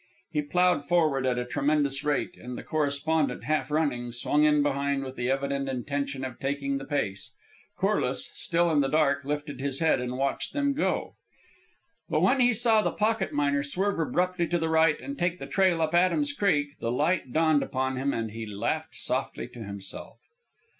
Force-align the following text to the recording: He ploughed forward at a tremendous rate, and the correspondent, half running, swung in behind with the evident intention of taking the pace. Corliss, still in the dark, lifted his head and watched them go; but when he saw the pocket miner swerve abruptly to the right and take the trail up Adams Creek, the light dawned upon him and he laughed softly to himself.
He 0.31 0.41
ploughed 0.41 0.87
forward 0.87 1.27
at 1.27 1.37
a 1.37 1.45
tremendous 1.45 2.03
rate, 2.03 2.35
and 2.35 2.57
the 2.57 2.63
correspondent, 2.63 3.43
half 3.43 3.69
running, 3.69 4.11
swung 4.11 4.45
in 4.45 4.63
behind 4.63 5.03
with 5.03 5.15
the 5.15 5.29
evident 5.29 5.69
intention 5.69 6.25
of 6.25 6.39
taking 6.39 6.79
the 6.79 6.85
pace. 6.85 7.33
Corliss, 7.77 8.31
still 8.33 8.71
in 8.71 8.81
the 8.81 8.87
dark, 8.89 9.23
lifted 9.25 9.61
his 9.61 9.77
head 9.77 9.99
and 10.01 10.17
watched 10.17 10.53
them 10.53 10.73
go; 10.73 11.13
but 12.09 12.21
when 12.21 12.39
he 12.41 12.51
saw 12.51 12.81
the 12.81 12.89
pocket 12.89 13.31
miner 13.31 13.61
swerve 13.61 13.99
abruptly 13.99 14.47
to 14.47 14.57
the 14.57 14.69
right 14.69 14.99
and 14.99 15.19
take 15.19 15.37
the 15.37 15.45
trail 15.45 15.83
up 15.83 15.93
Adams 15.93 16.33
Creek, 16.33 16.69
the 16.79 16.91
light 16.91 17.31
dawned 17.31 17.61
upon 17.61 17.95
him 17.97 18.11
and 18.11 18.31
he 18.31 18.47
laughed 18.47 18.95
softly 18.95 19.47
to 19.49 19.63
himself. 19.63 20.17